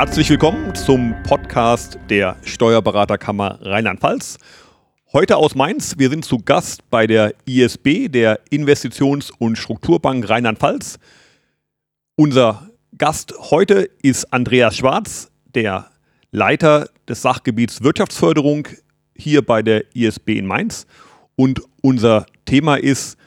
Herzlich 0.00 0.30
willkommen 0.30 0.74
zum 0.74 1.14
Podcast 1.24 1.98
der 2.08 2.38
Steuerberaterkammer 2.42 3.58
Rheinland-Pfalz. 3.60 4.38
Heute 5.12 5.36
aus 5.36 5.54
Mainz. 5.54 5.98
Wir 5.98 6.08
sind 6.08 6.24
zu 6.24 6.38
Gast 6.38 6.88
bei 6.88 7.06
der 7.06 7.34
ISB, 7.44 8.08
der 8.08 8.40
Investitions- 8.50 9.30
und 9.30 9.56
Strukturbank 9.56 10.26
Rheinland-Pfalz. 10.26 10.98
Unser 12.16 12.70
Gast 12.96 13.34
heute 13.50 13.90
ist 14.00 14.32
Andreas 14.32 14.78
Schwarz, 14.78 15.30
der 15.54 15.90
Leiter 16.30 16.88
des 17.06 17.20
Sachgebiets 17.20 17.82
Wirtschaftsförderung 17.82 18.68
hier 19.14 19.44
bei 19.44 19.62
der 19.62 19.84
ISB 19.94 20.30
in 20.38 20.46
Mainz. 20.46 20.86
Und 21.36 21.60
unser 21.82 22.24
Thema 22.46 22.76
ist 22.76 23.18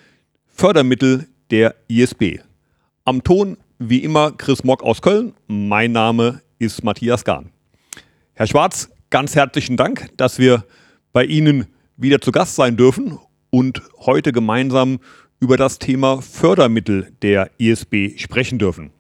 Fördermittel 0.48 1.28
der 1.52 1.76
ISB. 1.88 2.40
Am 3.06 3.24
Ton 3.24 3.58
wie 3.78 4.00
immer 4.00 4.32
Chris 4.32 4.64
Mock 4.64 4.82
aus 4.82 5.04
Köln. 5.04 5.36
Mein 5.46 5.92
Name 5.92 6.42
ist 6.64 6.84
Matthias 6.84 7.26
Gahn. 7.26 7.50
Herr 8.34 8.48
Schwarz, 8.48 8.90
ganz 9.10 9.36
herzlichen 9.36 9.78
Dank, 9.78 10.10
dass 10.18 10.40
wir 10.40 10.64
bei 11.12 11.26
Ihnen 11.26 11.68
wieder 11.98 12.22
zu 12.22 12.32
Gast 12.32 12.56
sein 12.56 12.78
dürfen 12.78 13.20
und 13.50 13.82
heute 14.00 14.32
gemeinsam 14.32 15.00
über 15.40 15.58
das 15.58 15.78
Thema 15.78 16.22
Fördermittel 16.22 17.12
der 17.22 17.52
ISB 17.58 18.18
sprechen 18.18 18.60
dürfen. 18.60 18.92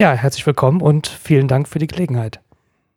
Ja, 0.00 0.14
herzlich 0.14 0.46
willkommen 0.46 0.80
und 0.80 1.06
vielen 1.06 1.46
Dank 1.46 1.68
für 1.68 1.78
die 1.78 1.86
Gelegenheit. 1.86 2.40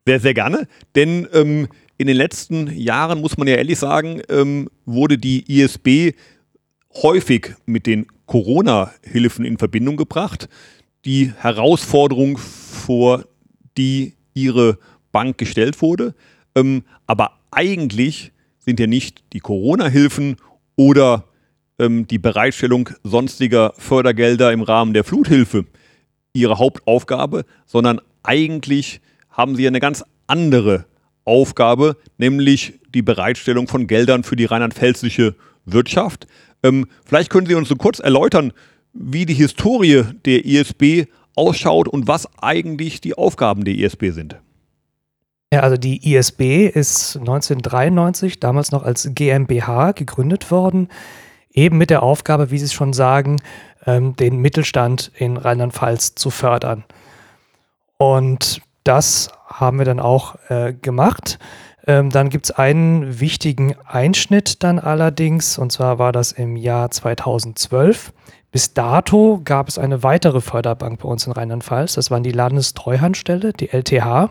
Sehr, 0.06 0.22
sehr 0.22 0.34
gerne, 0.34 0.68
denn 0.96 1.28
ähm, 1.34 1.68
in 1.98 2.08
den 2.08 2.16
letzten 2.16 2.68
Jahren, 2.68 3.20
muss 3.20 3.38
man 3.38 3.48
ja 3.48 3.56
ehrlich 3.56 3.78
sagen, 3.78 4.22
ähm, 4.30 4.70
wurde 4.86 5.18
die 5.18 5.44
ISB 5.62 6.16
häufig 6.96 7.56
mit 7.66 7.88
den 7.88 8.08
Corona-Hilfen 8.26 9.44
in 9.44 9.58
Verbindung 9.58 9.98
gebracht. 9.98 10.48
Die 11.06 11.34
Herausforderung, 11.38 12.38
vor 12.38 13.26
die 13.78 14.14
ihre 14.34 14.78
Bank 15.12 15.38
gestellt 15.38 15.82
wurde. 15.82 16.16
Ähm, 16.56 16.84
aber 17.08 17.40
eigentlich 17.52 18.32
sind 18.60 18.80
ja 18.80 18.88
nicht 18.88 19.24
die 19.34 19.40
Corona-Hilfen 19.40 20.38
oder 20.76 21.26
ähm, 21.80 22.08
die 22.08 22.20
Bereitstellung 22.20 22.90
sonstiger 23.04 23.74
Fördergelder 23.78 24.52
im 24.52 24.62
Rahmen 24.62 24.94
der 24.94 25.04
Fluthilfe 25.04 25.66
ihre 26.34 26.58
Hauptaufgabe, 26.58 27.46
sondern 27.66 28.02
eigentlich 28.24 29.02
haben 29.30 29.56
sie 29.56 29.68
eine 29.68 29.80
ganz 29.80 30.04
andere 30.28 30.86
Aufgabe, 31.26 31.98
nämlich 32.18 32.80
die 32.94 33.02
Bereitstellung 33.02 33.68
von 33.68 33.88
Geldern 33.88 34.24
für 34.24 34.36
die 34.36 34.46
rheinland-pfälzische 34.46 35.36
Wirtschaft. 35.66 36.28
Ähm, 36.64 36.88
vielleicht 37.06 37.30
können 37.30 37.48
Sie 37.48 37.56
uns 37.56 37.70
so 37.70 37.76
kurz 37.76 38.00
erläutern, 38.00 38.54
wie 38.94 39.26
die 39.26 39.34
Historie 39.34 40.04
der 40.26 40.46
ISB 40.46 41.06
ausschaut 41.36 41.88
und 41.88 42.08
was 42.08 42.28
eigentlich 42.42 43.02
die 43.02 43.18
Aufgaben 43.18 43.64
der 43.64 43.76
ISB 43.76 44.12
sind. 44.12 44.40
Ja, 45.54 45.60
also 45.60 45.78
die 45.78 46.14
ISB 46.14 46.68
ist 46.68 47.18
1993, 47.18 48.40
damals 48.40 48.72
noch 48.72 48.84
als 48.84 49.10
GmbH, 49.14 49.92
gegründet 49.92 50.50
worden, 50.50 50.90
eben 51.52 51.78
mit 51.78 51.92
der 51.92 52.02
Aufgabe, 52.02 52.50
wie 52.50 52.58
Sie 52.58 52.66
es 52.66 52.74
schon 52.74 52.94
sagen, 52.94 53.40
ähm, 53.86 54.16
den 54.16 54.40
Mittelstand 54.40 55.12
in 55.16 55.38
Rheinland-Pfalz 55.38 56.16
zu 56.16 56.32
fördern. 56.32 56.84
Und 57.98 58.62
das 58.84 59.30
haben 59.46 59.78
wir 59.78 59.86
dann 59.86 60.00
auch 60.00 60.36
äh, 60.50 60.74
gemacht. 60.74 61.38
Ähm, 61.86 62.10
dann 62.10 62.30
gibt 62.30 62.46
es 62.46 62.52
einen 62.52 63.20
wichtigen 63.20 63.76
Einschnitt 63.86 64.64
dann 64.64 64.80
allerdings, 64.80 65.58
und 65.58 65.72
zwar 65.72 66.00
war 66.00 66.12
das 66.12 66.32
im 66.32 66.56
Jahr 66.56 66.92
2012. 66.92 68.14
Bis 68.52 68.74
dato 68.74 69.42
gab 69.44 69.68
es 69.68 69.78
eine 69.78 70.04
weitere 70.04 70.40
Förderbank 70.40 71.00
bei 71.02 71.10
uns 71.10 71.26
in 71.26 71.34
Rheinland-Pfalz. 71.34 71.94
Das 71.94 72.12
waren 72.12 72.24
die 72.24 72.32
Landestreuhandstelle, 72.32 73.52
die 73.52 73.70
LTH. 73.74 74.30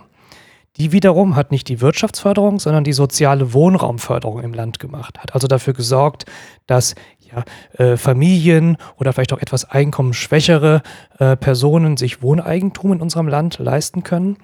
Die 0.78 0.92
wiederum 0.92 1.36
hat 1.36 1.50
nicht 1.50 1.68
die 1.68 1.80
Wirtschaftsförderung, 1.82 2.58
sondern 2.58 2.84
die 2.84 2.94
soziale 2.94 3.52
Wohnraumförderung 3.52 4.40
im 4.40 4.54
Land 4.54 4.78
gemacht. 4.78 5.18
Hat 5.18 5.34
also 5.34 5.46
dafür 5.46 5.74
gesorgt, 5.74 6.24
dass 6.66 6.94
ja, 7.20 7.44
äh, 7.84 7.96
Familien 7.98 8.78
oder 8.96 9.12
vielleicht 9.12 9.34
auch 9.34 9.42
etwas 9.42 9.66
einkommensschwächere 9.66 10.82
äh, 11.18 11.36
Personen 11.36 11.98
sich 11.98 12.22
Wohneigentum 12.22 12.92
in 12.92 13.02
unserem 13.02 13.28
Land 13.28 13.58
leisten 13.58 14.02
können. 14.02 14.38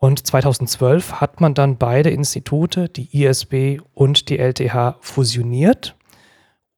Und 0.00 0.26
2012 0.26 1.20
hat 1.20 1.42
man 1.42 1.52
dann 1.52 1.76
beide 1.76 2.08
Institute, 2.08 2.88
die 2.88 3.22
ISB 3.22 3.80
und 3.92 4.30
die 4.30 4.38
LTH, 4.38 4.96
fusioniert 5.00 5.94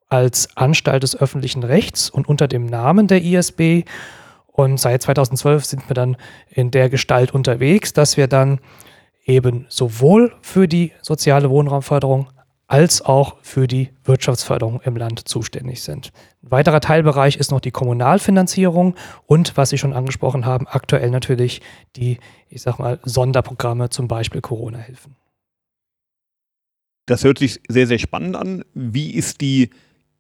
als 0.09 0.57
Anstalt 0.57 1.05
des 1.05 1.17
öffentlichen 1.17 1.63
Rechts 1.63 2.11
und 2.11 2.29
unter 2.29 2.49
dem 2.49 2.67
Namen 2.67 3.07
der 3.07 3.23
ISB. 3.23 3.85
Und 4.49 4.81
seit 4.81 5.03
2012 5.03 5.65
sind 5.65 5.89
wir 5.89 5.95
dann 5.95 6.17
in 6.51 6.73
der 6.73 6.91
Gestalt 6.91 7.33
unterwegs, 7.33 7.93
dass 7.93 8.17
wir 8.17 8.27
dann 8.27 8.59
eben 9.25 9.67
sowohl 9.69 10.35
für 10.43 10.67
die 10.67 10.91
soziale 11.01 11.49
Wohnraumförderung 11.49 12.27
als 12.73 13.03
auch 13.03 13.37
für 13.43 13.67
die 13.67 13.91
Wirtschaftsförderung 14.03 14.81
im 14.81 14.97
Land 14.97 15.29
zuständig 15.29 15.83
sind. 15.83 16.11
Ein 16.43 16.53
weiterer 16.53 16.81
Teilbereich 16.81 17.37
ist 17.37 17.51
noch 17.51 17.61
die 17.61 17.71
Kommunalfinanzierung 17.71 18.95
und, 19.27 19.59
was 19.59 19.69
Sie 19.69 19.77
schon 19.77 19.93
angesprochen 19.93 20.47
haben, 20.47 20.67
aktuell 20.67 21.11
natürlich 21.11 21.61
die, 21.97 22.17
ich 22.49 22.63
sag 22.63 22.79
mal, 22.79 22.99
Sonderprogramme, 23.03 23.91
zum 23.91 24.09
Beispiel 24.09 24.41
Corona-Hilfen. 24.41 25.17
Das 27.05 27.25
hört 27.25 27.41
sich 27.41 27.61
sehr, 27.69 27.87
sehr 27.87 27.99
spannend 27.99 28.37
an. 28.37 28.65
Wie 28.73 29.11
ist 29.11 29.43
die 29.43 29.69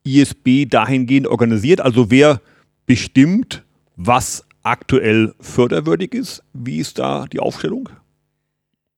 ISB 0.04 0.66
dahingehend 0.68 1.28
organisiert? 1.28 1.80
Also 1.80 2.10
wer 2.10 2.42
bestimmt, 2.84 3.64
was 3.96 4.44
aktuell 4.62 5.34
förderwürdig 5.40 6.12
ist? 6.12 6.44
Wie 6.52 6.76
ist 6.76 6.98
da 6.98 7.24
die 7.32 7.40
Aufstellung? 7.40 7.88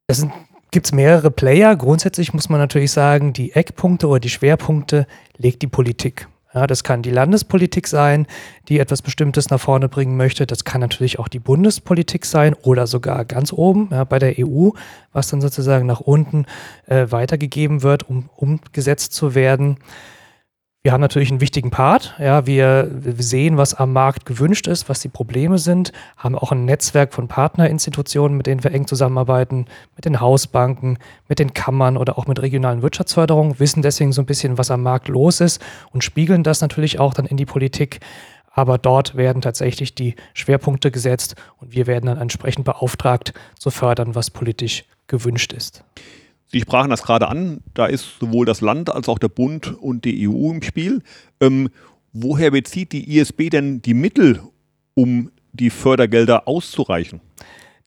Das 0.09 0.19
sind 0.19 0.33
gibt 0.75 0.87
es 0.87 0.93
mehrere 0.93 1.31
Player. 1.31 1.77
Grundsätzlich 1.77 2.35
muss 2.35 2.49
man 2.49 2.59
natürlich 2.59 2.91
sagen, 2.91 3.33
die 3.33 3.53
Eckpunkte 3.53 4.09
oder 4.09 4.19
die 4.19 4.29
Schwerpunkte 4.29 5.07
legt 5.37 5.63
die 5.63 5.69
Politik. 5.69 6.27
Ja, 6.53 6.67
das 6.67 6.83
kann 6.83 7.01
die 7.01 7.13
Landespolitik 7.13 7.87
sein, 7.87 8.27
die 8.69 8.81
etwas 8.81 9.01
Bestimmtes 9.01 9.51
nach 9.51 9.61
vorne 9.61 9.89
bringen 9.89 10.17
möchte. 10.17 10.49
Das 10.49 10.65
kann 10.65 10.81
natürlich 10.81 11.21
auch 11.21 11.29
die 11.29 11.39
Bundespolitik 11.39 12.25
sein 12.25 12.55
oder 12.55 12.89
sogar 12.89 13.25
ganz 13.25 13.53
oben 13.53 13.89
ja, 13.93 14.03
bei 14.03 14.19
der 14.19 14.35
EU, 14.37 14.71
was 15.13 15.29
dann 15.29 15.41
sozusagen 15.41 15.87
nach 15.87 16.01
unten 16.01 16.45
äh, 16.87 17.07
weitergegeben 17.11 17.85
wird, 17.85 18.09
um 18.09 18.29
umgesetzt 18.35 19.13
zu 19.13 19.37
werden. 19.37 19.79
Wir 20.85 20.93
haben 20.93 21.01
natürlich 21.01 21.31
einen 21.31 21.41
wichtigen 21.41 21.71
Part. 21.71 22.15
Ja, 22.19 22.47
wir 22.47 22.91
sehen, 23.17 23.57
was 23.57 23.73
am 23.73 23.95
Markt 23.95 24.27
gewünscht 24.27 24.67
ist, 24.67 24.87
was 24.91 25.01
die 25.01 25.09
Probleme 25.09 25.57
sind, 25.57 25.93
haben 26.19 26.35
auch 26.35 26.53
ein 26.53 26.67
Netzwerk 26.67 27.15
von 27.15 27.27
Partnerinstitutionen, 27.27 28.37
mit 28.37 28.47
denen 28.47 28.63
wir 28.63 28.71
eng 28.71 28.87
zusammenarbeiten, 28.87 29.65
mit 29.97 30.05
den 30.05 30.21
Hausbanken, 30.21 30.99
mit 31.27 31.39
den 31.39 31.55
Kammern 31.55 31.97
oder 31.97 32.19
auch 32.19 32.27
mit 32.27 32.43
regionalen 32.43 32.83
Wirtschaftsförderungen, 32.83 33.59
wissen 33.59 33.81
deswegen 33.81 34.13
so 34.13 34.21
ein 34.21 34.27
bisschen, 34.27 34.59
was 34.59 34.71
am 34.71 34.83
Markt 34.83 35.09
los 35.09 35.41
ist 35.41 35.65
und 35.93 36.05
spiegeln 36.05 36.43
das 36.43 36.61
natürlich 36.61 37.01
auch 37.01 37.15
dann 37.15 37.25
in 37.25 37.39
die 37.39 37.47
Politik. 37.47 38.01
Aber 38.51 38.77
dort 38.77 39.17
werden 39.17 39.41
tatsächlich 39.41 39.95
die 39.95 40.17
Schwerpunkte 40.35 40.91
gesetzt 40.91 41.35
und 41.63 41.73
wir 41.73 41.87
werden 41.87 42.05
dann 42.09 42.21
entsprechend 42.21 42.67
beauftragt 42.67 43.33
zu 43.59 43.71
fördern, 43.71 44.15
was 44.15 44.29
politisch 44.29 44.85
gewünscht 45.07 45.55
ist. 45.55 45.83
Sie 46.55 46.61
sprachen 46.61 46.89
das 46.89 47.03
gerade 47.03 47.27
an, 47.27 47.63
da 47.75 47.87
ist 47.87 48.21
sowohl 48.21 48.47
das 48.47 48.61
Land 48.61 48.89
als 48.89 49.09
auch 49.09 49.19
der 49.19 49.27
Bund 49.27 49.77
und 49.77 50.05
die 50.05 50.29
EU 50.29 50.53
im 50.53 50.63
Spiel. 50.63 51.03
Ähm, 51.41 51.69
woher 52.13 52.53
bezieht 52.53 52.93
die 52.93 53.19
ISB 53.19 53.51
denn 53.51 53.83
die 53.83 53.93
Mittel, 53.93 54.41
um 54.95 55.33
die 55.53 55.69
Fördergelder 55.69 56.47
auszureichen? 56.47 57.21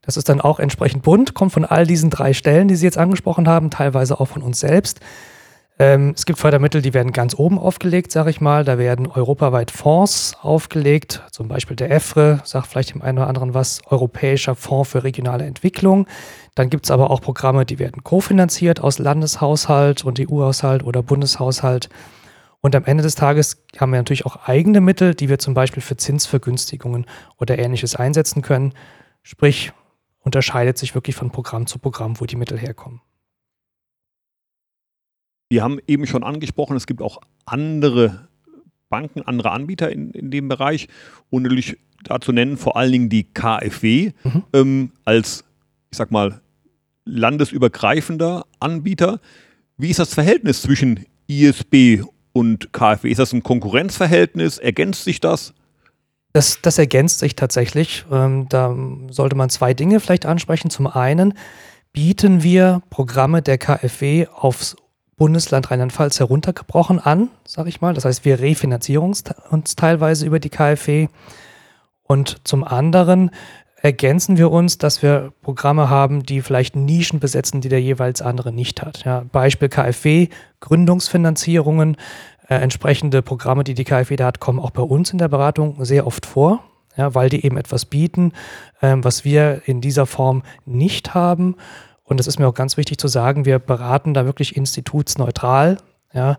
Das 0.02 0.18
ist 0.18 0.28
dann 0.28 0.42
auch 0.42 0.60
entsprechend 0.60 1.04
bunt, 1.04 1.34
kommt 1.34 1.54
von 1.54 1.64
all 1.64 1.88
diesen 1.88 2.10
drei 2.10 2.34
Stellen, 2.34 2.68
die 2.68 2.76
Sie 2.76 2.86
jetzt 2.86 2.98
angesprochen 2.98 3.48
haben, 3.48 3.70
teilweise 3.70 4.20
auch 4.20 4.28
von 4.28 4.42
uns 4.42 4.60
selbst. 4.60 5.00
Ähm, 5.80 6.14
es 6.16 6.26
gibt 6.26 6.40
Fördermittel, 6.40 6.82
die 6.82 6.96
werden 6.96 7.12
ganz 7.12 7.36
oben 7.36 7.60
aufgelegt, 7.60 8.12
sage 8.12 8.32
ich 8.32 8.42
mal. 8.42 8.64
Da 8.64 8.80
werden 8.80 9.06
europaweit 9.08 9.70
Fonds 9.70 10.36
aufgelegt, 10.42 11.22
zum 11.32 11.48
Beispiel 11.48 11.76
der 11.76 11.92
EFRE, 11.92 12.42
sagt 12.46 12.68
vielleicht 12.68 12.96
dem 12.96 13.04
einen 13.04 13.20
oder 13.20 13.28
anderen 13.28 13.54
was, 13.54 13.82
Europäischer 13.86 14.56
Fonds 14.56 14.90
für 14.90 15.04
regionale 15.04 15.46
Entwicklung. 15.46 16.08
Dann 16.56 16.72
gibt 16.72 16.86
es 16.86 16.92
aber 16.92 17.12
auch 17.12 17.22
Programme, 17.22 17.66
die 17.66 17.78
werden 17.78 18.04
kofinanziert 18.04 18.80
aus 18.80 18.98
Landeshaushalt 18.98 20.04
und 20.04 20.20
EU-Haushalt 20.20 20.84
oder 20.84 21.04
Bundeshaushalt. 21.04 21.90
Und 22.60 22.76
am 22.76 22.86
Ende 22.86 23.04
des 23.04 23.14
Tages 23.14 23.64
haben 23.80 23.92
wir 23.92 24.00
natürlich 24.00 24.26
auch 24.26 24.48
eigene 24.48 24.82
Mittel, 24.82 25.14
die 25.14 25.30
wir 25.30 25.38
zum 25.38 25.54
Beispiel 25.54 25.84
für 25.84 25.96
Zinsvergünstigungen 25.96 27.06
oder 27.38 27.60
ähnliches 27.60 27.96
einsetzen 27.96 28.42
können. 28.42 28.74
Sprich, 29.22 29.72
unterscheidet 30.22 30.80
sich 30.80 30.96
wirklich 30.96 31.16
von 31.16 31.30
Programm 31.30 31.68
zu 31.68 31.78
Programm, 31.78 32.20
wo 32.20 32.26
die 32.26 32.36
Mittel 32.36 32.58
herkommen. 32.58 33.02
Wir 35.50 35.64
haben 35.64 35.80
eben 35.88 36.06
schon 36.06 36.24
angesprochen, 36.24 36.76
es 36.76 36.88
gibt 36.88 37.02
auch 37.02 37.22
andere 37.46 38.28
Banken, 38.90 39.22
andere 39.22 39.52
Anbieter 39.52 39.92
in, 39.92 40.12
in 40.12 40.32
dem 40.32 40.48
Bereich 40.48 40.88
und 41.30 41.44
natürlich 41.44 41.78
dazu 42.04 42.32
nennen 42.32 42.58
vor 42.58 42.78
allen 42.78 42.92
Dingen 42.92 43.10
die 43.10 43.24
KfW 43.24 44.12
mhm. 44.24 44.44
ähm, 44.54 44.92
als, 45.06 45.44
ich 45.92 45.98
sag 45.98 46.12
mal, 46.12 46.42
landesübergreifender 47.06 48.46
Anbieter. 48.60 49.20
Wie 49.78 49.90
ist 49.90 50.00
das 50.00 50.14
Verhältnis 50.14 50.62
zwischen 50.62 51.06
ISB 51.28 52.04
und 52.34 52.74
KfW? 52.74 53.10
Ist 53.10 53.20
das 53.20 53.34
ein 53.34 53.44
Konkurrenzverhältnis? 53.44 54.58
Ergänzt 54.58 55.04
sich 55.04 55.20
das? 55.20 55.54
Das, 56.34 56.62
das 56.62 56.78
ergänzt 56.78 57.20
sich 57.20 57.36
tatsächlich. 57.36 58.06
Ähm, 58.12 58.48
da 58.50 58.76
sollte 59.10 59.36
man 59.36 59.50
zwei 59.50 59.74
Dinge 59.74 60.00
vielleicht 60.00 60.26
ansprechen. 60.26 60.70
Zum 60.70 60.88
einen 60.88 61.34
bieten 61.94 62.44
wir 62.44 62.82
Programme 62.90 63.42
der 63.42 63.58
KfW 63.58 64.28
aufs 64.28 64.76
Bundesland 65.18 65.72
Rheinland-Pfalz 65.72 66.20
heruntergebrochen 66.20 67.00
an, 67.00 67.30
sage 67.46 67.70
ich 67.70 67.82
mal. 67.82 67.94
Das 67.94 68.06
heißt, 68.06 68.24
wir 68.24 68.40
refinanzieren 68.40 69.14
uns 69.50 69.76
teilweise 69.76 70.26
über 70.26 70.40
die 70.40 70.50
KfW. 70.50 71.08
Und 72.04 72.48
zum 72.48 72.64
anderen 72.64 73.32
ergänzen 73.82 74.38
wir 74.38 74.52
uns, 74.52 74.78
dass 74.78 75.02
wir 75.02 75.34
Programme 75.42 75.90
haben, 75.90 76.24
die 76.24 76.42
vielleicht 76.42 76.76
Nischen 76.76 77.20
besetzen, 77.20 77.62
die 77.62 77.70
der 77.70 77.82
jeweils 77.82 78.22
andere 78.22 78.52
nicht 78.52 78.82
hat. 78.82 79.06
Ja, 79.06 79.26
Beispiel 79.32 79.70
KfW, 79.70 80.30
Gründungsfinanzierungen, 80.60 81.98
äh, 82.48 82.56
entsprechende 82.56 83.22
Programme, 83.22 83.64
die 83.64 83.74
die 83.74 83.84
KfW 83.84 84.16
da 84.16 84.28
hat, 84.28 84.40
kommen 84.40 84.60
auch 84.60 84.72
bei 84.72 84.84
uns 84.84 85.12
in 85.12 85.18
der 85.18 85.28
Beratung 85.28 85.84
sehr 85.84 86.08
oft 86.08 86.26
vor, 86.26 86.64
ja, 86.96 87.14
weil 87.14 87.30
die 87.30 87.46
eben 87.46 87.58
etwas 87.58 87.86
bieten, 87.86 88.34
ähm, 88.82 89.04
was 89.04 89.26
wir 89.26 89.64
in 89.66 89.82
dieser 89.82 90.06
Form 90.06 90.44
nicht 90.66 91.14
haben. 91.14 91.56
Und 92.08 92.22
es 92.22 92.28
ist 92.28 92.40
mir 92.40 92.48
auch 92.48 92.54
ganz 92.54 92.78
wichtig 92.78 92.98
zu 92.98 93.10
sagen, 93.10 93.44
wir 93.44 93.60
beraten 93.60 94.14
da 94.14 94.26
wirklich 94.26 94.56
institutsneutral. 94.56 95.78
Ja. 96.14 96.38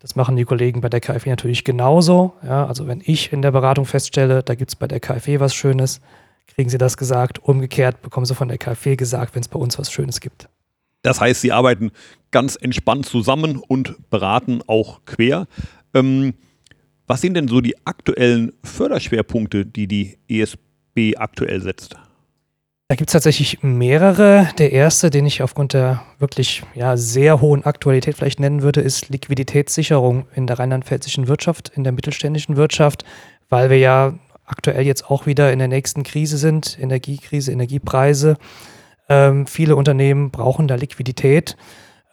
Das 0.00 0.16
machen 0.16 0.36
die 0.36 0.44
Kollegen 0.44 0.80
bei 0.80 0.88
der 0.88 1.00
KfW 1.00 1.30
natürlich 1.30 1.62
genauso. 1.62 2.34
Ja. 2.42 2.66
Also 2.66 2.88
wenn 2.88 3.00
ich 3.02 3.32
in 3.32 3.40
der 3.40 3.52
Beratung 3.52 3.86
feststelle, 3.86 4.42
da 4.42 4.56
gibt 4.56 4.72
es 4.72 4.76
bei 4.76 4.88
der 4.88 4.98
KfW 4.98 5.38
was 5.38 5.54
Schönes, 5.54 6.00
kriegen 6.48 6.68
sie 6.68 6.78
das 6.78 6.96
gesagt. 6.96 7.38
Umgekehrt 7.38 8.02
bekommen 8.02 8.26
sie 8.26 8.34
von 8.34 8.48
der 8.48 8.58
KfW 8.58 8.96
gesagt, 8.96 9.36
wenn 9.36 9.42
es 9.42 9.48
bei 9.48 9.58
uns 9.58 9.78
was 9.78 9.92
Schönes 9.92 10.20
gibt. 10.20 10.48
Das 11.02 11.20
heißt, 11.20 11.42
sie 11.42 11.52
arbeiten 11.52 11.92
ganz 12.32 12.56
entspannt 12.56 13.06
zusammen 13.06 13.58
und 13.58 14.10
beraten 14.10 14.62
auch 14.66 15.04
quer. 15.04 15.46
Ähm, 15.94 16.34
was 17.06 17.20
sind 17.20 17.34
denn 17.34 17.46
so 17.46 17.60
die 17.60 17.86
aktuellen 17.86 18.52
Förderschwerpunkte, 18.64 19.64
die 19.64 19.86
die 19.86 20.18
ESB 20.28 21.16
aktuell 21.16 21.60
setzt? 21.60 21.94
Da 22.88 22.96
gibt 22.96 23.08
es 23.08 23.12
tatsächlich 23.14 23.62
mehrere. 23.62 24.50
Der 24.58 24.72
erste, 24.72 25.08
den 25.08 25.24
ich 25.24 25.42
aufgrund 25.42 25.72
der 25.72 26.02
wirklich 26.18 26.62
ja, 26.74 26.98
sehr 26.98 27.40
hohen 27.40 27.64
Aktualität 27.64 28.16
vielleicht 28.16 28.40
nennen 28.40 28.60
würde, 28.60 28.82
ist 28.82 29.08
Liquiditätssicherung 29.08 30.26
in 30.34 30.46
der 30.46 30.58
rheinland-pfälzischen 30.58 31.26
Wirtschaft, 31.26 31.72
in 31.74 31.82
der 31.82 31.94
mittelständischen 31.94 32.56
Wirtschaft, 32.56 33.04
weil 33.48 33.70
wir 33.70 33.78
ja 33.78 34.12
aktuell 34.44 34.84
jetzt 34.84 35.10
auch 35.10 35.24
wieder 35.24 35.50
in 35.50 35.60
der 35.60 35.68
nächsten 35.68 36.02
Krise 36.02 36.36
sind, 36.36 36.78
Energiekrise, 36.78 37.52
Energiepreise. 37.52 38.36
Ähm, 39.08 39.46
viele 39.46 39.76
Unternehmen 39.76 40.30
brauchen 40.30 40.68
da 40.68 40.74
Liquidität. 40.74 41.56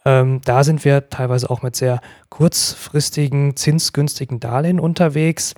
Ähm, 0.06 0.40
da 0.42 0.64
sind 0.64 0.86
wir 0.86 1.10
teilweise 1.10 1.50
auch 1.50 1.60
mit 1.60 1.76
sehr 1.76 2.00
kurzfristigen, 2.30 3.56
zinsgünstigen 3.56 4.40
Darlehen 4.40 4.80
unterwegs. 4.80 5.54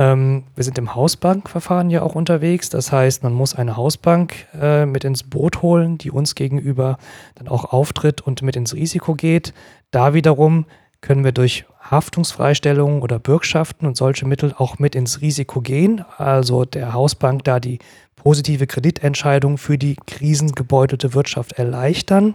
Ähm, 0.00 0.44
wir 0.56 0.64
sind 0.64 0.78
im 0.78 0.94
Hausbankverfahren 0.94 1.90
ja 1.90 2.00
auch 2.02 2.14
unterwegs. 2.14 2.70
Das 2.70 2.90
heißt, 2.90 3.22
man 3.22 3.34
muss 3.34 3.54
eine 3.54 3.76
Hausbank 3.76 4.46
äh, 4.58 4.86
mit 4.86 5.04
ins 5.04 5.22
Boot 5.22 5.60
holen, 5.60 5.98
die 5.98 6.10
uns 6.10 6.34
gegenüber 6.34 6.96
dann 7.34 7.48
auch 7.48 7.66
auftritt 7.66 8.22
und 8.22 8.40
mit 8.40 8.56
ins 8.56 8.74
Risiko 8.74 9.14
geht. 9.14 9.52
Da 9.90 10.14
wiederum 10.14 10.64
können 11.02 11.22
wir 11.22 11.32
durch 11.32 11.66
Haftungsfreistellungen 11.82 13.02
oder 13.02 13.18
Bürgschaften 13.18 13.86
und 13.86 13.96
solche 13.96 14.26
Mittel 14.26 14.54
auch 14.56 14.78
mit 14.78 14.94
ins 14.94 15.20
Risiko 15.20 15.60
gehen. 15.60 16.02
Also 16.16 16.64
der 16.64 16.94
Hausbank 16.94 17.44
da 17.44 17.60
die 17.60 17.78
positive 18.16 18.66
Kreditentscheidung 18.66 19.58
für 19.58 19.76
die 19.76 19.96
krisengebeutelte 20.06 21.12
Wirtschaft 21.12 21.52
erleichtern. 21.52 22.34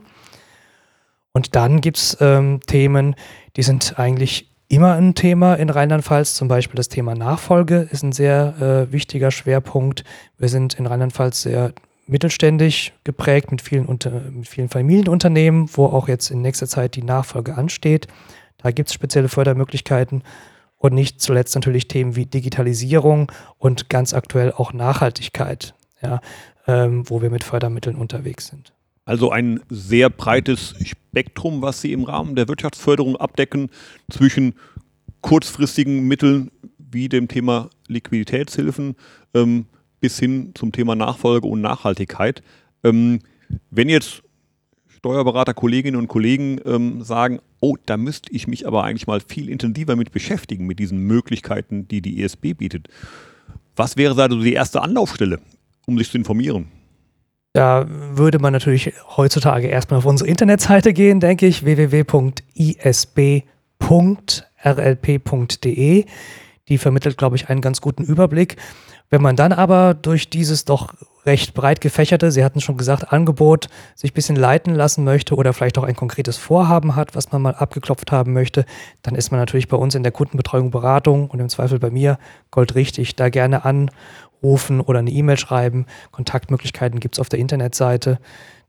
Und 1.31 1.55
dann 1.55 1.81
gibt 1.81 1.97
es 1.97 2.17
ähm, 2.21 2.59
Themen, 2.67 3.15
die 3.55 3.63
sind 3.63 3.97
eigentlich 3.97 4.54
immer 4.67 4.93
ein 4.93 5.15
Thema 5.15 5.55
in 5.55 5.69
Rheinland-Pfalz. 5.69 6.35
Zum 6.35 6.47
Beispiel 6.47 6.75
das 6.75 6.89
Thema 6.89 7.15
Nachfolge 7.15 7.87
ist 7.91 8.03
ein 8.03 8.11
sehr 8.11 8.87
äh, 8.87 8.91
wichtiger 8.91 9.31
Schwerpunkt. 9.31 10.03
Wir 10.37 10.49
sind 10.49 10.75
in 10.75 10.85
Rheinland-Pfalz 10.85 11.43
sehr 11.43 11.73
mittelständisch 12.07 12.93
geprägt 13.03 13.51
mit 13.51 13.61
vielen, 13.61 13.85
unter, 13.85 14.11
mit 14.11 14.47
vielen 14.47 14.69
Familienunternehmen, 14.69 15.69
wo 15.73 15.85
auch 15.85 16.07
jetzt 16.07 16.29
in 16.29 16.41
nächster 16.41 16.67
Zeit 16.67 16.95
die 16.95 17.03
Nachfolge 17.03 17.55
ansteht. 17.55 18.07
Da 18.57 18.71
gibt 18.71 18.89
es 18.89 18.93
spezielle 18.93 19.29
Fördermöglichkeiten 19.29 20.23
und 20.77 20.93
nicht 20.93 21.21
zuletzt 21.21 21.55
natürlich 21.55 21.87
Themen 21.87 22.15
wie 22.15 22.25
Digitalisierung 22.25 23.31
und 23.57 23.89
ganz 23.89 24.13
aktuell 24.13 24.51
auch 24.51 24.73
Nachhaltigkeit, 24.73 25.73
ja, 26.01 26.19
ähm, 26.67 27.09
wo 27.09 27.21
wir 27.21 27.29
mit 27.29 27.43
Fördermitteln 27.43 27.95
unterwegs 27.95 28.47
sind. 28.47 28.74
Also 29.05 29.29
ein 29.29 29.61
sehr 29.69 30.09
breites 30.09 30.73
Spektrum, 30.83 31.61
was 31.61 31.79
Sie 31.79 31.93
im 31.93 32.03
Rahmen 32.03 32.35
der 32.35 32.47
Wirtschaftsförderung 32.47 33.15
abdecken, 33.15 33.69
zwischen 34.09 34.55
kurzfristigen 35.21 36.07
Mitteln 36.07 36.51
wie 36.77 37.07
dem 37.07 37.27
Thema 37.27 37.69
Liquiditätshilfen 37.87 38.95
ähm, 39.35 39.65
bis 39.99 40.19
hin 40.19 40.51
zum 40.55 40.71
Thema 40.71 40.95
Nachfolge 40.95 41.47
und 41.47 41.61
Nachhaltigkeit. 41.61 42.41
Ähm, 42.83 43.19
wenn 43.69 43.89
jetzt 43.89 44.23
Steuerberater, 44.87 45.53
Kolleginnen 45.53 45.97
und 45.97 46.07
Kollegen 46.07 46.59
ähm, 46.65 47.03
sagen, 47.03 47.39
oh, 47.59 47.75
da 47.85 47.97
müsste 47.97 48.31
ich 48.31 48.47
mich 48.47 48.65
aber 48.65 48.83
eigentlich 48.83 49.05
mal 49.05 49.21
viel 49.21 49.49
intensiver 49.49 49.95
mit 49.95 50.11
beschäftigen, 50.11 50.65
mit 50.65 50.79
diesen 50.79 50.97
Möglichkeiten, 50.99 51.87
die 51.87 52.01
die 52.01 52.23
ESB 52.23 52.53
bietet. 52.53 52.87
Was 53.75 53.97
wäre 53.97 54.15
da 54.15 54.27
so 54.29 54.41
die 54.41 54.53
erste 54.53 54.81
Anlaufstelle, 54.81 55.39
um 55.85 55.97
sich 55.99 56.09
zu 56.09 56.17
informieren? 56.17 56.71
Da 57.55 57.85
würde 57.87 58.37
man 58.37 58.51
natürlich 58.51 58.91
heutzutage 59.15 59.67
erstmal 59.67 59.99
auf 59.99 60.05
unsere 60.05 60.29
Internetseite 60.29 60.91
gehen, 60.91 61.21
denke 61.21 61.47
ich, 61.47 61.63
www.isb.rlp.de. 61.63 62.35
Die 66.67 66.77
vermittelt, 66.77 67.17
glaube 67.17 67.37
ich, 67.37 67.47
einen 67.47 67.61
ganz 67.61 67.79
guten 67.79 68.03
Überblick. 68.03 68.57
Wenn 69.09 69.21
man 69.21 69.37
dann 69.37 69.53
aber 69.53 69.93
durch 69.93 70.29
dieses 70.29 70.65
doch 70.65 70.93
recht 71.25 71.53
breit 71.53 71.79
gefächerte, 71.79 72.31
Sie 72.31 72.43
hatten 72.43 72.59
schon 72.59 72.75
gesagt, 72.75 73.13
Angebot 73.13 73.69
sich 73.95 74.11
ein 74.11 74.13
bisschen 74.13 74.35
leiten 74.35 74.75
lassen 74.75 75.03
möchte 75.03 75.35
oder 75.35 75.53
vielleicht 75.53 75.77
auch 75.77 75.83
ein 75.83 75.95
konkretes 75.95 76.37
Vorhaben 76.37 76.95
hat, 76.95 77.15
was 77.15 77.31
man 77.31 77.41
mal 77.41 77.55
abgeklopft 77.55 78.11
haben 78.11 78.33
möchte, 78.33 78.65
dann 79.01 79.15
ist 79.15 79.31
man 79.31 79.39
natürlich 79.39 79.67
bei 79.67 79.77
uns 79.77 79.95
in 79.95 80.03
der 80.03 80.11
Kundenbetreuung, 80.11 80.71
Beratung 80.71 81.29
und 81.29 81.39
im 81.39 81.49
Zweifel 81.49 81.79
bei 81.79 81.89
mir 81.89 82.17
goldrichtig. 82.51 83.15
Da 83.15 83.29
gerne 83.29 83.63
anrufen 84.45 84.79
oder 84.79 84.99
eine 84.99 85.11
E-Mail 85.11 85.37
schreiben. 85.37 85.85
Kontaktmöglichkeiten 86.11 86.99
gibt 86.99 87.15
es 87.15 87.19
auf 87.19 87.29
der 87.29 87.39
Internetseite. 87.39 88.19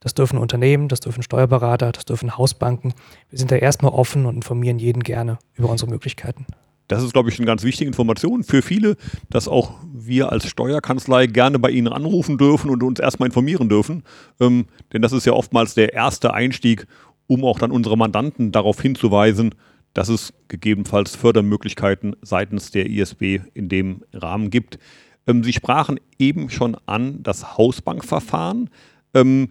Das 0.01 0.15
dürfen 0.15 0.39
Unternehmen, 0.39 0.89
das 0.89 1.01
dürfen 1.01 1.23
Steuerberater, 1.23 1.93
das 1.93 2.05
dürfen 2.05 2.37
Hausbanken. 2.37 2.95
Wir 3.31 3.39
sind 3.39 3.51
da 3.51 3.57
erstmal 3.57 3.93
offen 3.93 4.25
und 4.25 4.37
informieren 4.37 4.79
jeden 4.79 5.03
gerne 5.03 5.39
über 5.55 5.69
unsere 5.69 5.91
Möglichkeiten. 5.91 6.47
Das 6.89 7.03
ist, 7.03 7.13
glaube 7.13 7.31
ich, 7.31 7.39
eine 7.39 7.47
ganz 7.47 7.65
wichtige 7.65 7.89
Information 7.89 8.45
für 8.45 8.63
viele, 8.63 8.97
dass 9.29 9.49
auch 9.49 9.73
wir 9.93 10.31
als 10.31 10.49
Steuerkanzlei 10.49 11.27
gerne 11.27 11.59
bei 11.59 11.71
Ihnen 11.71 11.89
anrufen 11.89 12.39
dürfen 12.39 12.71
und 12.71 12.83
uns 12.85 13.01
erstmal 13.01 13.29
informieren 13.29 13.69
dürfen. 13.69 14.05
Ähm, 14.41 14.67
denn 14.93 15.03
das 15.03 15.13
ist 15.13 15.27
ja 15.27 15.33
oftmals 15.33 15.75
der 15.75 15.95
erste 15.95 16.33
Einstieg, 16.33 16.87
um 17.27 17.45
auch 17.45 17.59
dann 17.59 17.73
unsere 17.73 17.99
Mandanten 17.99 18.53
darauf 18.53 18.81
hinzuweisen, 18.81 19.57
dass 19.95 20.09
es 20.09 20.33
gegebenenfalls 20.47 21.17
Fördermöglichkeiten 21.17 22.15
seitens 22.23 22.71
der 22.71 22.87
ISB 22.87 23.41
in 23.55 23.69
dem 23.69 24.05
Rahmen 24.13 24.51
gibt. 24.51 24.79
Ähm, 25.27 25.45
Sie 25.45 25.53
sprachen 25.53 25.99
eben 26.19 26.51
schon 26.51 26.77
an 26.87 27.23
das 27.23 27.57
Hausbankverfahren. 27.57 28.71
Ähm, 29.15 29.51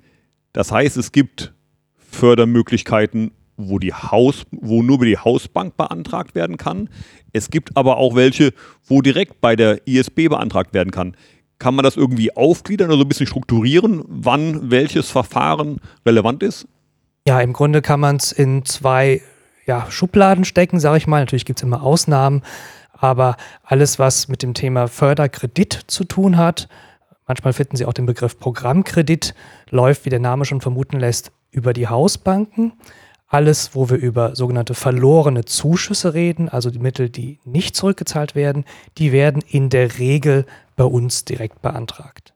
das 0.53 0.71
heißt, 0.71 0.97
es 0.97 1.11
gibt 1.11 1.53
Fördermöglichkeiten 1.97 3.31
wo, 3.57 3.79
die 3.79 3.93
Haus, 3.93 4.43
wo 4.51 4.81
nur 4.81 4.95
über 4.97 5.05
die 5.05 5.17
Hausbank 5.17 5.77
beantragt 5.77 6.35
werden 6.35 6.57
kann. 6.57 6.89
Es 7.33 7.49
gibt 7.49 7.75
aber 7.75 7.97
auch 7.97 8.15
welche, 8.15 8.53
wo 8.85 9.01
direkt 9.01 9.41
bei 9.41 9.55
der 9.55 9.87
ISB 9.87 10.27
beantragt 10.27 10.73
werden 10.73 10.91
kann. 10.91 11.15
Kann 11.57 11.75
man 11.75 11.83
das 11.83 11.95
irgendwie 11.95 12.35
aufgliedern 12.35 12.89
oder 12.89 12.97
so 12.97 13.03
ein 13.03 13.07
bisschen 13.07 13.27
strukturieren, 13.27 14.03
wann 14.07 14.71
welches 14.71 15.09
Verfahren 15.09 15.79
relevant 16.05 16.43
ist? 16.43 16.67
Ja, 17.27 17.39
im 17.39 17.53
Grunde 17.53 17.81
kann 17.81 17.99
man 17.99 18.17
es 18.17 18.31
in 18.31 18.65
zwei 18.65 19.21
ja, 19.65 19.89
Schubladen 19.89 20.45
stecken, 20.45 20.79
sage 20.79 20.97
ich 20.97 21.07
mal. 21.07 21.21
Natürlich 21.21 21.45
gibt 21.45 21.59
es 21.59 21.63
immer 21.63 21.81
Ausnahmen, 21.81 22.43
aber 22.97 23.37
alles, 23.63 23.99
was 23.99 24.27
mit 24.27 24.41
dem 24.43 24.53
Thema 24.53 24.87
Förderkredit 24.87 25.83
zu 25.87 26.03
tun 26.03 26.37
hat, 26.37 26.67
manchmal 27.27 27.53
finden 27.53 27.75
Sie 27.75 27.85
auch 27.85 27.93
den 27.93 28.05
Begriff 28.05 28.39
Programmkredit, 28.39 29.33
läuft, 29.69 30.05
wie 30.05 30.09
der 30.09 30.19
Name 30.19 30.45
schon 30.45 30.61
vermuten 30.61 30.99
lässt, 30.99 31.31
über 31.51 31.73
die 31.73 31.87
Hausbanken. 31.87 32.73
Alles, 33.27 33.73
wo 33.73 33.89
wir 33.89 33.97
über 33.97 34.35
sogenannte 34.35 34.75
verlorene 34.75 35.45
Zuschüsse 35.45 36.13
reden, 36.13 36.47
also 36.47 36.69
die 36.69 36.79
Mittel, 36.79 37.09
die 37.09 37.39
nicht 37.43 37.75
zurückgezahlt 37.75 38.35
werden, 38.35 38.65
die 38.97 39.11
werden 39.11 39.41
in 39.47 39.69
der 39.69 39.97
Regel 39.97 40.45
bei 40.75 40.83
uns 40.83 41.25
direkt 41.25 41.61
beantragt. 41.61 42.33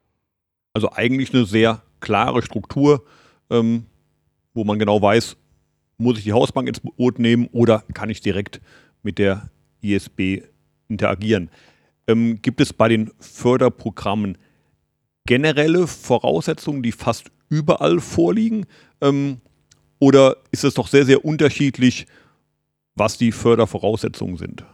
Also 0.74 0.92
eigentlich 0.92 1.34
eine 1.34 1.46
sehr 1.46 1.82
klare 2.00 2.42
Struktur, 2.42 3.04
ähm, 3.50 3.86
wo 4.54 4.64
man 4.64 4.80
genau 4.80 5.02
weiß, 5.02 5.38
muss 5.98 6.18
ich 6.18 6.24
die 6.24 6.34
Hausbank 6.34 6.68
ins 6.68 6.80
Boot 6.80 7.20
nehmen 7.20 7.48
oder 7.52 7.84
kann 7.94 8.10
ich 8.10 8.22
direkt 8.22 8.62
mit 9.04 9.18
der 9.20 9.50
ISB 9.82 10.44
interagieren. 10.88 11.50
Ähm, 12.08 12.42
gibt 12.42 12.62
es 12.62 12.74
bei 12.74 12.88
den 12.88 13.12
Förderprogrammen 13.20 14.38
generelle 15.26 15.88
Voraussetzungen, 15.88 16.82
die 16.82 16.92
fast 16.92 17.32
überall 17.50 18.00
vorliegen? 18.00 18.66
Ähm, 19.02 19.42
oder 20.00 20.38
ist 20.52 20.64
es 20.64 20.74
doch 20.74 20.88
sehr, 20.88 21.06
sehr 21.06 21.26
unterschiedlich, 21.26 22.08
was 22.96 23.18
die 23.18 23.32
Fördervoraussetzungen 23.32 24.38
sind? 24.38 24.66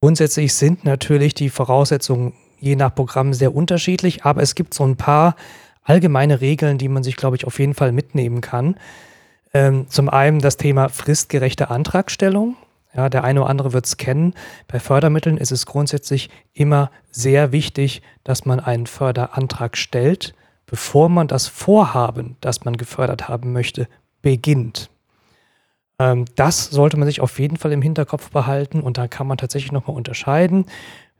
Grundsätzlich 0.00 0.54
sind 0.54 0.84
natürlich 0.84 1.34
die 1.34 1.50
Voraussetzungen 1.50 2.34
je 2.60 2.76
nach 2.76 2.94
Programm 2.94 3.34
sehr 3.34 3.54
unterschiedlich, 3.54 4.24
aber 4.24 4.42
es 4.42 4.54
gibt 4.54 4.74
so 4.74 4.84
ein 4.84 4.96
paar 4.96 5.36
allgemeine 5.82 6.40
Regeln, 6.40 6.78
die 6.78 6.88
man 6.88 7.02
sich, 7.02 7.16
glaube 7.16 7.36
ich, 7.36 7.46
auf 7.46 7.58
jeden 7.58 7.74
Fall 7.74 7.92
mitnehmen 7.92 8.40
kann. 8.40 8.76
Ähm, 9.54 9.86
zum 9.88 10.08
einen 10.08 10.40
das 10.40 10.56
Thema 10.56 10.88
fristgerechte 10.88 11.70
Antragstellung. 11.70 12.56
Ja, 12.94 13.08
der 13.08 13.24
eine 13.24 13.42
oder 13.42 13.50
andere 13.50 13.72
wird 13.72 13.86
es 13.86 13.96
kennen. 13.96 14.34
Bei 14.66 14.80
Fördermitteln 14.80 15.36
ist 15.36 15.52
es 15.52 15.66
grundsätzlich 15.66 16.30
immer 16.54 16.90
sehr 17.10 17.52
wichtig, 17.52 18.02
dass 18.24 18.44
man 18.46 18.60
einen 18.60 18.86
Förderantrag 18.86 19.76
stellt, 19.76 20.34
bevor 20.66 21.08
man 21.08 21.28
das 21.28 21.46
Vorhaben, 21.46 22.36
das 22.40 22.64
man 22.64 22.76
gefördert 22.76 23.28
haben 23.28 23.52
möchte, 23.52 23.88
beginnt. 24.22 24.90
Ähm, 25.98 26.24
das 26.36 26.66
sollte 26.66 26.96
man 26.96 27.06
sich 27.06 27.20
auf 27.20 27.38
jeden 27.38 27.56
Fall 27.56 27.72
im 27.72 27.82
Hinterkopf 27.82 28.30
behalten 28.30 28.80
und 28.80 28.98
da 28.98 29.08
kann 29.08 29.26
man 29.26 29.38
tatsächlich 29.38 29.72
nochmal 29.72 29.96
unterscheiden. 29.96 30.66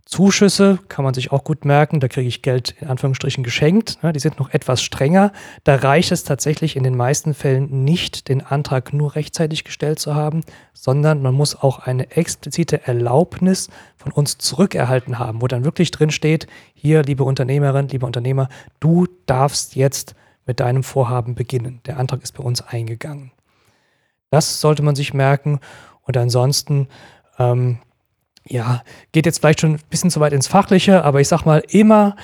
Zuschüsse 0.09 0.79
kann 0.89 1.05
man 1.05 1.13
sich 1.13 1.33
auch 1.33 1.45
gut 1.45 1.67
merken, 1.67 2.01
da 2.01 2.09
kriege 2.09 2.27
ich 2.27 2.41
Geld 2.41 2.75
in 2.81 2.89
Anführungsstrichen 2.89 3.45
geschenkt. 3.45 4.03
Ne, 4.03 4.15
die 4.15 4.21
sind 4.21 4.39
noch 4.39 4.49
etwas 4.55 4.83
strenger. 4.83 5.33
Da 5.65 5.75
reicht 5.75 6.13
es 6.13 6.25
tatsächlich 6.25 6.77
in 6.77 6.83
den 6.83 6.97
meisten 6.97 7.35
Fällen 7.35 7.85
nicht, 7.85 8.29
den 8.29 8.41
Antrag 8.41 8.95
nur 8.95 9.17
rechtzeitig 9.17 9.65
gestellt 9.65 9.99
zu 9.99 10.15
haben, 10.15 10.41
sondern 10.73 11.21
man 11.21 11.35
muss 11.35 11.55
auch 11.55 11.81
eine 11.81 12.11
explizite 12.13 12.87
Erlaubnis 12.87 13.69
von 13.99 14.11
uns 14.11 14.39
zurückerhalten 14.39 15.19
haben, 15.19 15.43
wo 15.43 15.47
dann 15.47 15.65
wirklich 15.65 15.91
drin 15.91 16.11
steht, 16.11 16.47
hier, 16.73 17.03
liebe 17.03 17.25
Unternehmerin, 17.25 17.89
liebe 17.89 18.07
Unternehmer, 18.07 18.49
du 18.81 19.09
darfst 19.27 19.77
jetzt 19.77 20.15
mit 20.47 20.59
deinem 20.59 20.85
Vorhaben 20.85 21.35
beginnen. 21.35 21.83
Der 21.85 21.99
Antrag 21.99 22.23
ist 22.23 22.33
bei 22.33 22.43
uns 22.43 22.63
eingegangen. 22.63 23.31
Das 24.31 24.63
sollte 24.63 24.83
man 24.83 24.97
sich 24.97 25.13
merken. 25.13 25.61
Und 26.01 26.17
ansonsten, 26.17 26.89
ähm, 27.39 27.81
ja, 28.49 28.83
geht 29.13 29.27
jetzt 29.27 29.39
vielleicht 29.39 29.61
schon 29.61 29.75
ein 29.75 29.81
bisschen 29.91 30.11
zu 30.11 30.21
weit 30.21 30.33
ins 30.33 30.47
Fachliche, 30.47 31.05
aber 31.05 31.21
ich 31.21 31.29
sag 31.29 31.45
mal, 31.45 31.63
immer 31.69 32.17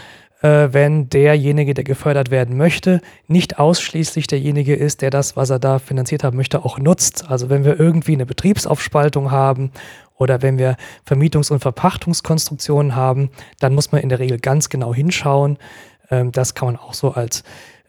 äh, 0.44 0.72
wenn 0.72 1.08
derjenige, 1.08 1.72
der 1.72 1.84
gefördert 1.84 2.30
werden 2.30 2.58
möchte, 2.58 3.00
nicht 3.28 3.58
ausschließlich 3.58 4.26
derjenige 4.26 4.74
ist, 4.74 5.00
der 5.00 5.08
das, 5.08 5.36
was 5.36 5.48
er 5.48 5.58
da 5.58 5.78
finanziert 5.78 6.22
haben 6.22 6.36
möchte, 6.36 6.64
auch 6.64 6.78
nutzt. 6.78 7.30
Also 7.30 7.48
wenn 7.48 7.64
wir 7.64 7.80
irgendwie 7.80 8.12
eine 8.12 8.26
Betriebsaufspaltung 8.26 9.30
haben 9.30 9.72
oder 10.16 10.42
wenn 10.42 10.58
wir 10.58 10.76
Vermietungs- 11.08 11.50
und 11.50 11.60
Verpachtungskonstruktionen 11.60 12.94
haben, 12.94 13.30
dann 13.58 13.74
muss 13.74 13.90
man 13.90 14.02
in 14.02 14.10
der 14.10 14.18
Regel 14.18 14.38
ganz 14.38 14.68
genau 14.68 14.92
hinschauen. 14.94 15.56
Ähm, 16.10 16.30
das 16.30 16.54
kann 16.54 16.68
man 16.68 16.76
auch 16.76 16.92
so 16.92 17.12
als 17.12 17.42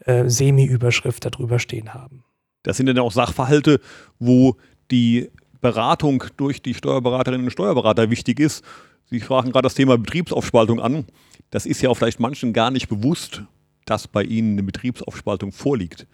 äh, 0.06 0.24
Semi-Überschrift 0.26 1.26
darüber 1.26 1.58
stehen 1.58 1.92
haben. 1.92 2.24
Das 2.62 2.78
sind 2.78 2.86
dann 2.86 2.98
auch 2.98 3.12
Sachverhalte, 3.12 3.80
wo 4.18 4.56
die 4.90 5.30
Beratung 5.60 6.24
durch 6.36 6.62
die 6.62 6.74
Steuerberaterinnen 6.74 7.46
und 7.46 7.50
Steuerberater 7.50 8.10
wichtig 8.10 8.40
ist. 8.40 8.64
Sie 9.08 9.20
sprachen 9.20 9.52
gerade 9.52 9.66
das 9.66 9.74
Thema 9.74 9.98
Betriebsaufspaltung 9.98 10.80
an. 10.80 11.04
Das 11.50 11.66
ist 11.66 11.80
ja 11.80 11.90
auch 11.90 11.96
vielleicht 11.96 12.20
manchen 12.20 12.52
gar 12.52 12.70
nicht 12.70 12.88
bewusst, 12.88 13.42
dass 13.84 14.08
bei 14.08 14.22
Ihnen 14.22 14.52
eine 14.52 14.62
Betriebsaufspaltung 14.64 15.52
vorliegt. 15.52 16.06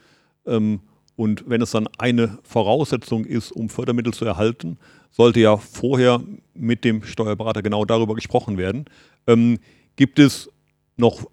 Ähm, 0.47 0.81
und 1.17 1.45
wenn 1.47 1.63
es 1.63 1.71
dann 1.71 1.89
eine 1.99 2.39
Voraussetzung 2.43 3.25
ist, 3.25 3.53
um 3.53 3.69
Fördermittel 3.69 4.13
zu 4.13 4.25
erhalten, 4.25 4.79
sollte 5.11 5.41
ja 5.41 5.57
vorher 5.57 6.23
mit 6.55 6.85
dem 6.85 7.03
Steuerberater 7.03 7.63
genau 7.63 7.85
darüber 7.85 8.15
gesprochen 8.15 8.57
werden. 8.57 8.87
Ähm, 9.27 9.59
gibt 9.97 10.19
es 10.19 10.51
noch 10.97 11.31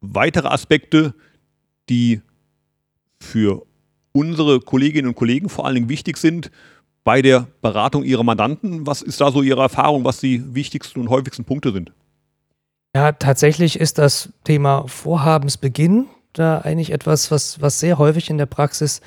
weitere 0.00 0.48
Aspekte, 0.48 1.14
die 1.88 2.20
für 3.18 3.66
unsere 4.12 4.60
Kolleginnen 4.60 5.08
und 5.08 5.14
Kollegen 5.14 5.48
vor 5.48 5.66
allen 5.66 5.74
Dingen 5.74 5.88
wichtig 5.88 6.18
sind 6.18 6.50
bei 7.04 7.22
der 7.22 7.46
Beratung 7.60 8.02
ihrer 8.02 8.24
Mandanten. 8.24 8.86
Was 8.86 9.02
ist 9.02 9.20
da 9.20 9.30
so 9.30 9.42
Ihre 9.42 9.60
Erfahrung, 9.60 10.04
was 10.04 10.18
die 10.18 10.54
wichtigsten 10.54 11.00
und 11.00 11.10
häufigsten 11.10 11.44
Punkte 11.44 11.72
sind? 11.72 11.92
Ja, 12.96 13.12
tatsächlich 13.12 13.78
ist 13.78 13.98
das 13.98 14.30
Thema 14.44 14.86
Vorhabensbeginn 14.86 16.06
da 16.32 16.58
eigentlich 16.58 16.90
etwas, 16.90 17.30
was, 17.30 17.60
was 17.60 17.78
sehr 17.78 17.98
häufig 17.98 18.30
in 18.30 18.38
der 18.38 18.46
Praxis 18.46 19.00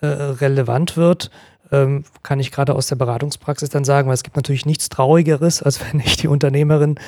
äh, 0.00 0.06
relevant 0.06 0.96
wird. 0.96 1.30
Ähm, 1.70 2.04
kann 2.22 2.40
ich 2.40 2.50
gerade 2.50 2.74
aus 2.74 2.86
der 2.86 2.96
Beratungspraxis 2.96 3.68
dann 3.68 3.84
sagen, 3.84 4.08
weil 4.08 4.14
es 4.14 4.22
gibt 4.22 4.36
natürlich 4.36 4.66
nichts 4.66 4.88
Traurigeres, 4.88 5.62
als 5.62 5.80
wenn 5.92 6.00
ich 6.00 6.16
die 6.16 6.28
Unternehmerin 6.28 6.98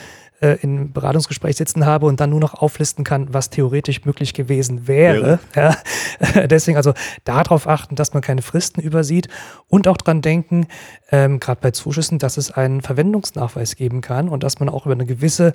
äh, 0.41 0.59
in 0.63 0.93
Beratungsgespräch 0.93 1.57
sitzen 1.57 1.87
habe 1.87 2.07
und 2.07 2.21
dann 2.21 2.31
nur 2.31 2.41
noch 2.41 2.55
auflisten 2.55 3.05
kann, 3.05 3.33
was 3.33 3.51
theoretisch 3.51 4.05
möglich 4.05 4.35
gewesen 4.35 4.89
wäre. 4.89 5.39
Ja. 5.55 5.77
Ja. 6.25 6.47
Deswegen 6.47 6.77
also 6.77 6.95
darauf 7.25 7.67
achten, 7.67 7.95
dass 7.95 8.15
man 8.15 8.23
keine 8.23 8.43
Fristen 8.43 8.81
übersieht 8.81 9.29
und 9.69 9.89
auch 9.89 9.97
dran 9.97 10.23
denken, 10.23 10.67
ähm, 11.11 11.41
gerade 11.41 11.61
bei 11.61 11.71
Zuschüssen, 11.71 12.19
dass 12.19 12.37
es 12.37 12.51
einen 12.51 12.81
Verwendungsnachweis 12.81 13.77
geben 13.77 14.01
kann 14.01 14.29
und 14.29 14.43
dass 14.43 14.61
man 14.61 14.69
auch 14.69 14.87
über 14.87 14.95
eine 14.95 15.07
gewisse 15.07 15.55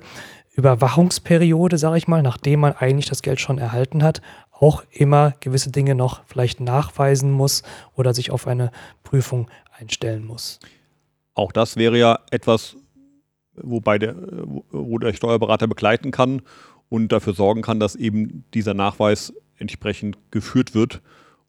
Überwachungsperiode, 0.54 1.76
sage 1.76 1.98
ich 1.98 2.08
mal, 2.08 2.22
nachdem 2.22 2.60
man 2.60 2.72
eigentlich 2.72 3.08
das 3.08 3.22
Geld 3.22 3.40
schon 3.40 3.58
erhalten 3.58 4.02
hat, 4.02 4.22
auch 4.52 4.82
immer 4.90 5.34
gewisse 5.40 5.70
Dinge 5.70 5.94
noch 5.94 6.22
vielleicht 6.26 6.60
nachweisen 6.60 7.30
muss 7.30 7.62
oder 7.94 8.14
sich 8.14 8.30
auf 8.30 8.46
eine 8.46 8.70
Prüfung 9.02 9.50
einstellen 9.78 10.24
muss. 10.24 10.58
Auch 11.34 11.52
das 11.52 11.76
wäre 11.76 11.98
ja 11.98 12.20
etwas, 12.30 12.76
wobei 13.62 13.98
der, 13.98 14.16
wo 14.70 14.98
der 14.98 15.12
Steuerberater 15.12 15.66
begleiten 15.66 16.10
kann 16.10 16.42
und 16.88 17.12
dafür 17.12 17.34
sorgen 17.34 17.62
kann, 17.62 17.80
dass 17.80 17.96
eben 17.96 18.44
dieser 18.54 18.74
Nachweis 18.74 19.32
entsprechend 19.58 20.18
geführt 20.30 20.74
wird 20.74 21.00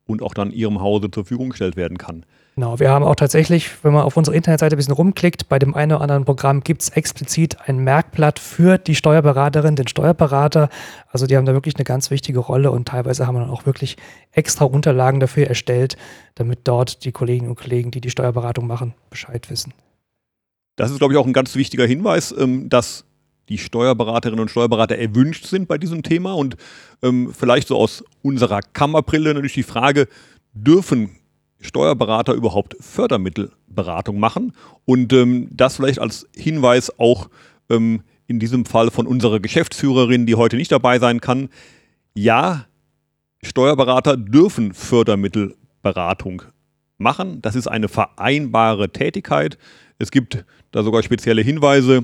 und 0.05 0.21
auch 0.21 0.33
dann 0.33 0.51
Ihrem 0.51 0.81
Hause 0.81 1.11
zur 1.11 1.25
Verfügung 1.25 1.49
gestellt 1.49 1.75
werden 1.75 1.97
kann. 1.97 2.25
Genau, 2.55 2.79
wir 2.79 2.89
haben 2.89 3.05
auch 3.05 3.13
tatsächlich, 3.13 3.69
wenn 3.83 3.93
man 3.93 4.01
auf 4.01 4.17
unserer 4.17 4.33
Internetseite 4.33 4.75
ein 4.75 4.77
bisschen 4.77 4.95
rumklickt, 4.95 5.47
bei 5.47 5.59
dem 5.59 5.75
einen 5.75 5.91
oder 5.91 6.01
anderen 6.01 6.25
Programm 6.25 6.61
gibt 6.61 6.81
es 6.81 6.89
explizit 6.89 7.57
ein 7.67 7.77
Merkblatt 7.77 8.39
für 8.39 8.79
die 8.79 8.95
Steuerberaterin, 8.95 9.75
den 9.75 9.87
Steuerberater. 9.87 10.69
Also 11.11 11.27
die 11.27 11.37
haben 11.37 11.45
da 11.45 11.53
wirklich 11.53 11.75
eine 11.75 11.83
ganz 11.83 12.09
wichtige 12.09 12.39
Rolle 12.39 12.71
und 12.71 12.87
teilweise 12.87 13.27
haben 13.27 13.35
wir 13.35 13.41
dann 13.41 13.51
auch 13.51 13.67
wirklich 13.67 13.95
extra 14.31 14.65
Unterlagen 14.65 15.19
dafür 15.19 15.45
erstellt, 15.45 15.97
damit 16.33 16.61
dort 16.63 17.05
die 17.05 17.11
Kolleginnen 17.11 17.49
und 17.49 17.59
Kollegen, 17.59 17.91
die 17.91 18.01
die 18.01 18.09
Steuerberatung 18.09 18.65
machen, 18.65 18.95
Bescheid 19.11 19.51
wissen. 19.51 19.71
Das 20.77 20.91
ist, 20.91 20.99
glaube 20.99 21.13
ich, 21.13 21.19
auch 21.19 21.25
ein 21.25 21.33
ganz 21.33 21.55
wichtiger 21.55 21.85
Hinweis, 21.85 22.33
ähm, 22.37 22.69
dass 22.69 23.03
die 23.49 23.57
Steuerberaterinnen 23.57 24.41
und 24.41 24.51
Steuerberater 24.51 24.97
erwünscht 24.97 25.45
sind 25.45 25.67
bei 25.67 25.77
diesem 25.77 26.03
Thema. 26.03 26.33
Und 26.33 26.55
ähm, 27.01 27.33
vielleicht 27.37 27.67
so 27.67 27.77
aus 27.77 28.03
unserer 28.21 28.61
Kammerbrille 28.61 29.33
natürlich 29.33 29.53
die 29.53 29.63
Frage, 29.63 30.07
dürfen 30.53 31.11
Steuerberater 31.59 32.33
überhaupt 32.33 32.77
Fördermittelberatung 32.79 34.19
machen? 34.19 34.53
Und 34.85 35.11
ähm, 35.13 35.49
das 35.51 35.77
vielleicht 35.77 35.99
als 35.99 36.27
Hinweis 36.35 36.91
auch 36.99 37.29
ähm, 37.69 38.01
in 38.27 38.39
diesem 38.39 38.65
Fall 38.65 38.91
von 38.91 39.07
unserer 39.07 39.39
Geschäftsführerin, 39.39 40.25
die 40.25 40.35
heute 40.35 40.57
nicht 40.57 40.71
dabei 40.71 40.99
sein 40.99 41.21
kann. 41.21 41.49
Ja, 42.13 42.65
Steuerberater 43.41 44.17
dürfen 44.17 44.73
Fördermittelberatung 44.73 46.43
machen. 46.97 47.41
Das 47.41 47.55
ist 47.55 47.67
eine 47.67 47.87
vereinbare 47.87 48.91
Tätigkeit. 48.91 49.57
Es 49.99 50.11
gibt 50.11 50.45
da 50.71 50.83
sogar 50.83 51.03
spezielle 51.03 51.41
Hinweise 51.41 52.03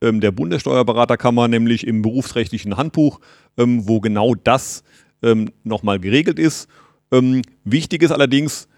ähm, 0.00 0.20
der 0.20 0.30
Bundessteuerberaterkammer, 0.32 1.48
nämlich 1.48 1.86
im 1.86 2.02
berufsrechtlichen 2.02 2.76
Handbuch, 2.76 3.20
ähm, 3.56 3.88
wo 3.88 4.00
genau 4.00 4.34
das 4.34 4.84
ähm, 5.22 5.52
nochmal 5.64 6.00
geregelt 6.00 6.38
ist. 6.38 6.68
Ähm, 7.12 7.42
wichtig 7.64 8.02
ist 8.02 8.10
allerdings, 8.10 8.68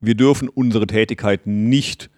wir 0.00 0.14
dürfen 0.14 0.48
unsere 0.48 0.86
Tätigkeit 0.86 1.46
nicht 1.46 2.10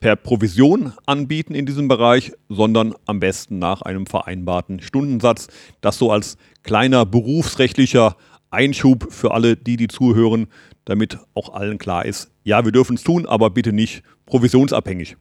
per 0.00 0.16
Provision 0.16 0.92
anbieten 1.06 1.54
in 1.54 1.64
diesem 1.64 1.88
Bereich, 1.88 2.32
sondern 2.48 2.94
am 3.06 3.20
besten 3.20 3.58
nach 3.58 3.82
einem 3.82 4.06
vereinbarten 4.06 4.80
Stundensatz. 4.80 5.48
Das 5.80 5.98
so 5.98 6.12
als 6.12 6.36
kleiner 6.62 7.06
berufsrechtlicher 7.06 8.16
Einschub 8.54 9.12
für 9.12 9.32
alle, 9.32 9.56
die 9.56 9.76
die 9.76 9.88
zuhören, 9.88 10.46
damit 10.84 11.18
auch 11.34 11.52
allen 11.52 11.78
klar 11.78 12.04
ist, 12.04 12.30
ja, 12.44 12.64
wir 12.64 12.72
dürfen 12.72 12.96
es 12.96 13.02
tun, 13.02 13.26
aber 13.26 13.50
bitte 13.50 13.72
nicht 13.72 14.02
provisionsabhängig. 14.26 15.16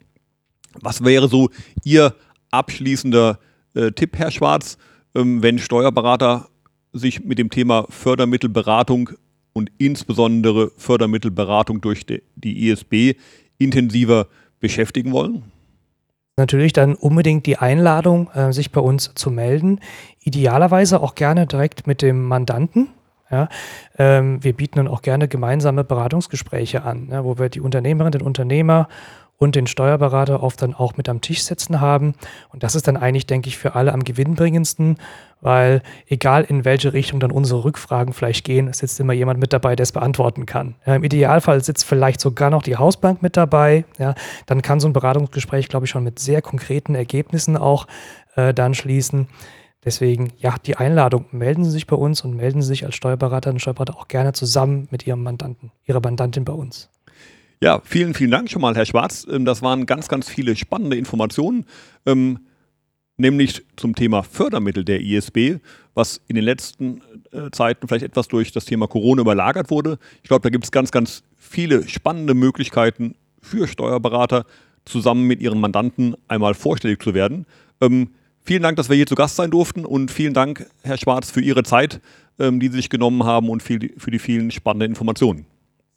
Was 0.82 1.04
wäre 1.04 1.28
so 1.28 1.50
Ihr 1.84 2.16
abschließender 2.52 3.40
äh, 3.75 3.92
Tipp, 3.92 4.18
Herr 4.18 4.32
Schwarz, 4.32 4.78
ähm, 5.16 5.42
wenn 5.42 5.60
Steuerberater 5.60 6.50
sich 6.92 7.24
mit 7.24 7.40
dem 7.40 7.50
Thema 7.50 7.86
Fördermittelberatung 7.90 9.12
und 9.54 9.72
insbesondere 9.78 10.72
Fördermittelberatung 10.78 11.82
durch 11.82 12.06
die, 12.06 12.24
die 12.36 12.70
ISB 12.70 13.16
intensiver 13.58 14.28
beschäftigen 14.60 15.12
wollen? 15.12 15.44
Natürlich 16.36 16.74
dann 16.74 16.96
unbedingt 16.96 17.46
die 17.46 17.58
Einladung, 17.58 18.30
äh, 18.32 18.52
sich 18.52 18.72
bei 18.72 18.82
uns 18.82 19.12
zu 19.13 19.30
melden. 19.30 19.80
Idealerweise 20.20 21.00
auch 21.02 21.13
gerne 21.13 21.46
direkt 21.46 21.86
mit 21.86 22.02
dem 22.02 22.24
Mandanten. 22.24 22.90
Ja? 23.34 23.50
Ähm, 23.98 24.44
wir 24.44 24.54
bieten 24.54 24.78
dann 24.78 24.88
auch 24.88 25.02
gerne 25.02 25.28
gemeinsame 25.28 25.84
Beratungsgespräche 25.84 26.84
an, 26.84 27.10
ja, 27.12 27.24
wo 27.25 27.38
wir 27.38 27.50
die 27.50 27.62
Unternehmerin, 27.62 28.12
den 28.12 28.22
Unternehmer 28.22 28.88
und 29.38 29.56
den 29.56 29.68
Steuerberater 29.68 30.42
oft 30.42 30.62
dann 30.62 30.74
auch 30.74 30.96
mit 30.96 31.10
am 31.10 31.20
Tisch 31.20 31.44
sitzen 31.44 31.82
haben. 31.82 32.13
Und 32.54 32.63
das 32.63 32.75
ist 32.75 32.88
dann 32.88 32.96
eigentlich, 32.96 33.25
denke 33.25 33.50
ich, 33.50 33.58
für 33.58 33.75
alle 33.75 33.92
am 33.92 34.04
gewinnbringendsten, 34.04 34.98
weil 35.42 35.82
egal 36.08 36.44
in 36.44 36.63
welche 36.63 36.94
Richtung 36.94 37.20
dann 37.20 37.32
unsere 37.32 37.66
Rückfragen 37.66 38.13
vielleicht 38.13 38.46
gehen, 38.46 38.70
es 38.70 38.78
sitzt 38.78 39.00
immer 39.00 39.12
jemand 39.12 39.40
mit 39.40 39.52
dabei, 39.52 39.75
der 39.75 39.84
es 39.84 39.92
beantworten 39.92 40.46
kann. 40.46 40.75
Ja, 40.86 40.96
Im 40.96 41.04
Idealfall 41.04 41.62
sitzt 41.63 41.84
vielleicht 41.84 42.22
sogar 42.22 42.50
noch 42.52 42.63
die 42.63 42.78
Hausbank 42.78 43.22
mit 43.22 43.36
dabei. 43.36 43.84
Ja, 43.98 44.16
dann 44.46 44.62
kann 44.62 44.80
so 44.80 44.88
ein 44.88 44.94
Beratungsgespräch, 44.94 45.68
glaube 45.68 45.86
ich, 45.86 45.90
schon 45.90 46.04
mit 46.04 46.20
sehr 46.20 46.42
konkreten 46.42 46.96
Ergebnissen 46.96 47.58
auch 47.58 47.88
äh, 48.36 48.54
dann 48.54 48.74
schließen. 48.74 49.28
Deswegen, 49.86 50.32
ja, 50.38 50.56
die 50.66 50.78
Einladung, 50.78 51.25
melden 51.32 51.66
Sie 51.66 51.72
sich 51.72 51.88
bei 51.88 51.96
uns 51.96 52.22
und 52.22 52.36
melden 52.36 52.62
Sie 52.62 52.70
sich 52.70 52.86
als 52.86 52.96
Steuerberater 52.96 53.50
und 53.50 53.60
Steuerberater 53.60 53.98
auch 53.98 54.08
gerne 54.08 54.34
zusammen 54.34 54.88
mit 54.92 55.06
Ihrem 55.06 55.24
Mandanten, 55.24 55.72
Ihrer 55.86 56.00
Mandantin 56.02 56.46
bei 56.46 56.54
uns. 56.54 56.90
Ja, 57.62 57.82
vielen, 57.84 58.13
vielen 58.13 58.32
Dank 58.32 58.50
schon 58.50 58.62
mal, 58.62 58.75
Herr 58.75 58.86
Schwarz. 58.86 59.25
Ähm, 59.30 59.46
das 59.46 59.62
waren 59.62 59.86
ganz, 59.86 60.08
ganz 60.08 60.30
viele 60.30 60.56
spannende 60.56 60.98
Informationen, 60.98 61.66
ähm, 62.06 62.40
nämlich 63.18 63.63
zum 63.75 63.96
Thema 63.96 64.24
Fördermittel 64.24 64.84
der 64.84 65.02
ISB, 65.02 65.60
was 65.94 66.22
in 66.28 66.36
den 66.36 66.44
letzten 66.44 67.02
äh, 67.32 67.52
Zeiten 67.52 67.88
vielleicht 67.88 68.04
etwas 68.04 68.28
durch 68.28 68.52
das 68.52 68.66
Thema 68.66 68.88
Corona 68.88 69.22
überlagert 69.22 69.70
wurde. 69.70 69.98
Ich 70.24 70.30
glaube, 70.30 70.44
da 70.44 70.50
gibt 70.50 70.66
es 70.66 70.72
ganz, 70.72 70.92
ganz 70.92 71.24
viele 71.38 71.88
spannende 71.88 72.34
Möglichkeiten 72.34 73.16
für 73.42 73.68
Steuerberater, 73.68 74.46
zusammen 74.86 75.25
mit 75.25 75.42
ihren 75.42 75.62
Mandanten 75.62 76.16
einmal 76.28 76.56
vorstellig 76.56 77.02
zu 77.02 77.13
werden. 77.13 77.46
Ähm, 77.80 78.10
vielen 78.43 78.63
Dank, 78.63 78.77
dass 78.77 78.89
wir 78.89 78.95
hier 78.95 79.07
zu 79.07 79.15
Gast 79.15 79.35
sein 79.35 79.51
durften 79.51 79.85
und 79.85 80.12
vielen 80.12 80.33
Dank, 80.33 80.67
Herr 80.83 80.97
Schwarz, 80.97 81.31
für 81.31 81.41
Ihre 81.41 81.63
Zeit, 81.63 82.01
ähm, 82.39 82.59
die 82.59 82.67
Sie 82.67 82.77
sich 82.77 82.89
genommen 82.89 83.23
haben 83.23 83.50
und 83.50 83.63
viel, 83.63 83.93
für 83.97 84.12
die 84.12 84.19
vielen 84.19 84.51
spannenden 84.51 84.91
Informationen. 84.91 85.45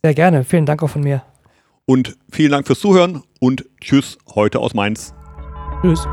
Sehr 0.02 0.14
gerne. 0.14 0.44
Vielen 0.44 0.66
Dank 0.66 0.82
auch 0.82 0.90
von 0.90 1.02
mir. 1.02 1.22
Und 1.84 2.16
vielen 2.30 2.50
Dank 2.50 2.66
fürs 2.66 2.80
Zuhören 2.80 3.22
und 3.40 3.64
tschüss 3.80 4.18
heute 4.34 4.58
aus 4.60 4.74
Mainz. 4.74 5.14
Tschüss. 5.82 6.06